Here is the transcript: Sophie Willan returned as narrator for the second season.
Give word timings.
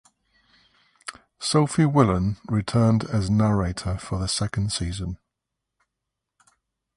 Sophie 1.39 1.83
Willan 1.85 2.37
returned 2.49 3.03
as 3.11 3.29
narrator 3.29 3.99
for 3.99 4.17
the 4.17 4.27
second 4.27 4.71
season. 4.73 5.19